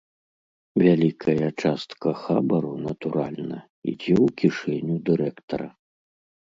[0.85, 3.57] Вялікая частка хабару, натуральна,
[3.93, 5.69] ідзе ў кішэню дырэктара.